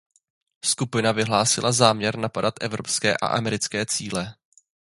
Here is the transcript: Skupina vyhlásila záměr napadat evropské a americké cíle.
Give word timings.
Skupina 0.65 1.11
vyhlásila 1.11 1.71
záměr 1.71 2.17
napadat 2.17 2.53
evropské 2.61 3.17
a 3.17 3.27
americké 3.27 3.85
cíle. 3.85 4.35